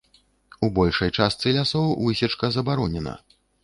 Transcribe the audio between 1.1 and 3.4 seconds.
частцы лясоў высечка забаронена.